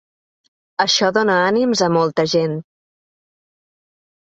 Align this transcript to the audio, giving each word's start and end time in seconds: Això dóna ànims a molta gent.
Això 0.85 1.09
dóna 1.17 1.35
ànims 1.51 1.85
a 1.89 1.91
molta 1.99 2.27
gent. 2.33 2.59